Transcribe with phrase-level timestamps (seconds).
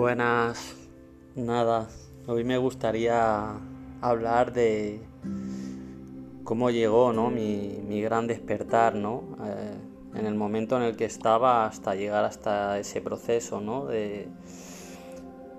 [0.00, 0.76] Buenas,
[1.36, 1.86] nada,
[2.26, 3.60] hoy me gustaría
[4.00, 5.02] hablar de
[6.42, 7.28] cómo llegó ¿no?
[7.28, 9.36] mi, gran despertar, ¿no?
[9.44, 13.84] Eh, en el momento en el que estaba hasta llegar hasta ese proceso, ¿no?
[13.84, 14.28] De,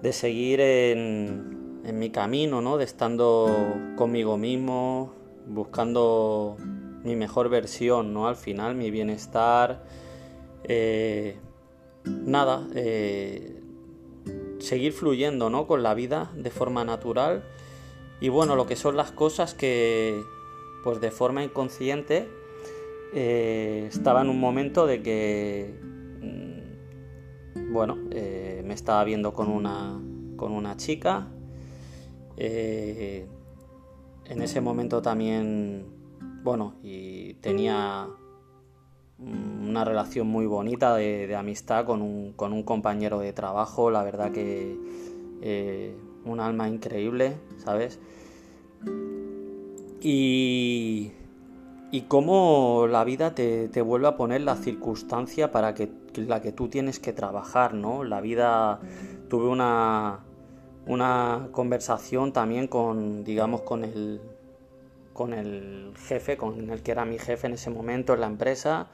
[0.02, 2.78] de seguir en, en, mi camino, ¿no?
[2.78, 5.14] De estando conmigo mismo,
[5.46, 6.58] buscando
[7.04, 8.28] mi mejor versión, ¿no?
[8.28, 9.84] Al final, mi bienestar.
[10.64, 11.38] Eh,
[12.06, 13.61] nada, eh,
[14.62, 15.68] seguir fluyendo ¿no?
[15.68, 17.44] con la vida de forma natural
[18.20, 20.22] y bueno, lo que son las cosas que
[20.84, 22.28] pues de forma inconsciente
[23.14, 25.74] eh, estaba en un momento de que
[26.22, 30.00] mm, bueno, eh, me estaba viendo con una,
[30.36, 31.28] con una chica.
[32.38, 33.28] Eh,
[34.26, 35.86] en ese momento también,
[36.44, 38.08] bueno, y tenía
[39.72, 44.78] una relación muy bonita de, amistad con un, compañero de trabajo, la verdad que
[45.42, 45.96] eh,
[46.26, 48.00] un alma increíble, ¿sabes?
[50.02, 51.12] Y,
[51.92, 56.68] y cómo la vida te, vuelve a poner la circunstancia para que la que tú
[56.68, 58.04] tienes que trabajar, ¿no?
[58.04, 58.82] La vida
[59.30, 60.20] tuve una,
[60.86, 64.20] una conversación también con, digamos, con el,
[65.14, 68.90] con el jefe, con el que era mi jefe en ese momento en la empresa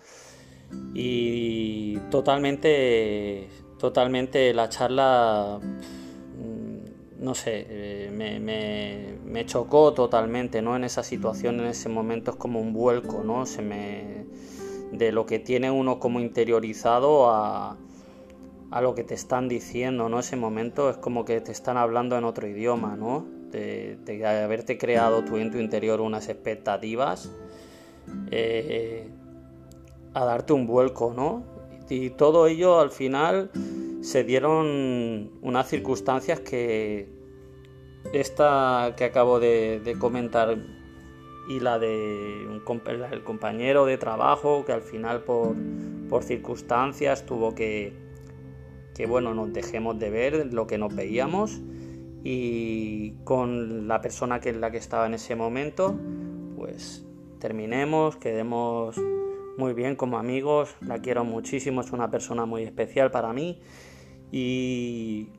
[0.94, 10.76] y totalmente, totalmente la charla, mm, no sé, eh, me, chocó totalmente, ¿no?
[10.76, 13.46] En esa situación, en ese momento es como un vuelco, ¿no?
[13.46, 14.26] Se me,
[14.92, 17.78] de lo que tiene uno como interiorizado a,
[18.72, 20.20] a lo que te están diciendo, ¿no?
[20.20, 23.38] Ese momento es como que te están hablando en otro idioma, ¿no?
[23.52, 27.32] de, haberte creado tú en tu interior unas expectativas,
[28.32, 29.10] eh,
[30.22, 31.44] a darte un vuelco, ¿no?
[31.90, 33.52] Y todo ello al final
[34.02, 37.10] se dieron unas circunstancias que
[38.14, 40.58] esta que acabo de, comentar
[41.50, 42.62] y la de un,
[43.12, 45.56] el compañero de trabajo que al final por,
[46.10, 47.94] por circunstancias tuvo que,
[48.94, 51.62] que bueno nos dejemos de ver lo que nos veíamos
[52.24, 55.96] y con la persona que es la que estaba en ese momento,
[56.58, 57.06] pues
[57.40, 59.00] terminemos, quedemos
[59.58, 63.60] muy bien como amigos, la quiero muchísimo, es una persona muy especial para mí
[64.32, 65.30] y,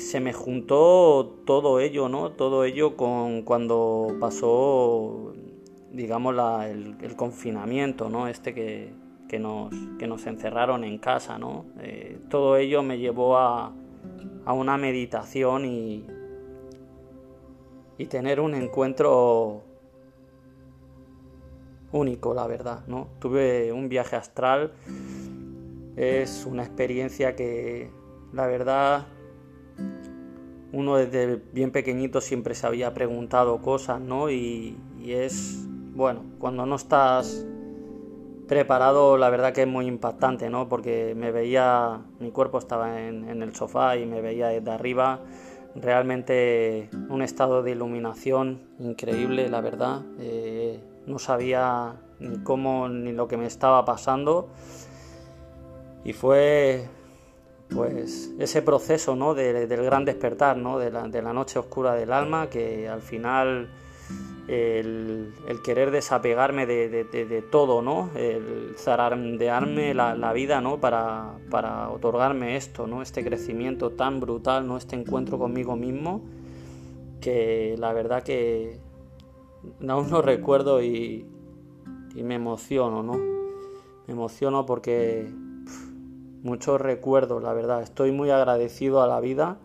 [0.00, 2.32] se me juntó todo ello, ¿no?
[2.32, 5.32] Todo ello con cuando pasó,
[5.92, 6.34] digamos,
[6.66, 8.28] el, confinamiento, ¿no?
[8.28, 11.64] Este que, nos, que nos encerraron en casa, ¿no?
[11.80, 13.72] Eh, todo ello me llevó a,
[14.44, 16.04] a una meditación y,
[17.96, 19.62] y tener un encuentro
[21.92, 23.08] único, la verdad, ¿no?
[23.18, 24.72] Tuve un viaje astral,
[25.96, 27.90] es una experiencia que,
[28.32, 29.06] la verdad,
[30.72, 34.30] uno desde bien pequeñito siempre se había preguntado cosas, ¿no?
[34.30, 37.46] Y, es, bueno, cuando no estás
[38.46, 40.68] preparado, la verdad que es muy impactante, ¿no?
[40.68, 45.20] Porque me veía, mi cuerpo estaba en, el sofá y me veía desde arriba,
[45.74, 50.02] realmente un estado de iluminación increíble, la verdad.
[50.18, 54.48] Eh, no sabía ni cómo ni lo que me estaba pasando
[56.04, 56.88] y fue
[57.68, 59.34] pues ese proceso ¿no?
[59.34, 60.78] del gran despertar ¿no?
[60.78, 63.68] de, la, noche oscura del alma que al final
[64.48, 65.32] el,
[65.62, 68.10] querer desapegarme de, todo, ¿no?
[68.16, 70.80] El zarandearme la, la vida, ¿no?
[70.80, 73.02] Para, para, otorgarme esto, ¿no?
[73.02, 74.76] Este crecimiento tan brutal, ¿no?
[74.76, 76.22] Este encuentro conmigo mismo,
[77.20, 78.80] que la verdad que
[79.88, 81.26] aún no recuerdo y,
[82.14, 83.14] y me emociono, ¿no?
[84.06, 85.30] Me emociono porque
[86.42, 87.82] muchos recuerdos, la verdad.
[87.82, 89.58] Estoy muy agradecido a la vida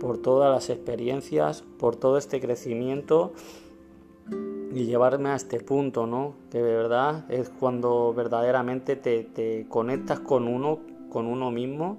[0.00, 3.32] por todas las experiencias, por todo este crecimiento
[4.72, 6.34] y llevarme a este punto, ¿no?
[6.50, 11.98] Que de verdad es cuando verdaderamente te, conectas con uno, con uno mismo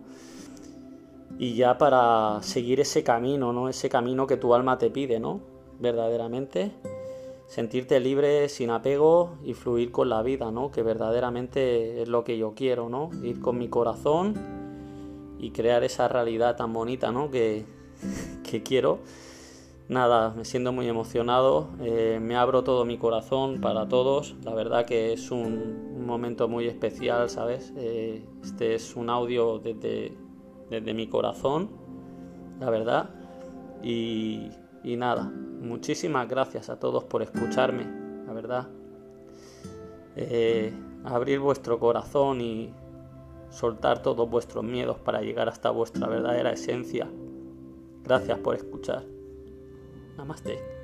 [1.37, 3.69] y ya para seguir ese camino, ¿no?
[3.69, 5.41] Ese camino que tu alma te pide, ¿no?
[5.79, 6.71] Verdaderamente
[7.51, 10.71] sentirte libre, sin apego y fluir con la vida, ¿no?
[10.71, 13.09] Que verdaderamente es lo que yo quiero, ¿no?
[13.23, 14.35] Ir con mi corazón
[15.37, 17.29] y crear esa realidad tan bonita, ¿no?
[17.29, 17.65] Que,
[18.49, 18.99] que quiero
[19.91, 24.85] Nada, me siento muy emocionado, eh, me abro todo mi corazón para todos, la verdad
[24.85, 27.73] que es un, momento muy especial, ¿sabes?
[27.75, 30.13] Eh, este es un audio desde,
[30.69, 31.71] desde, mi corazón,
[32.61, 33.09] la verdad,
[33.83, 34.51] y,
[34.85, 37.85] nada, muchísimas gracias a todos por escucharme,
[38.25, 38.67] la verdad.
[40.15, 40.73] Eh,
[41.05, 42.73] abrir vuestro corazón y,
[43.51, 47.07] soltar todos vuestros miedos para llegar hasta vuestra verdadera esencia.
[48.03, 49.03] Gracias por escuchar.
[50.17, 50.80] Namaste.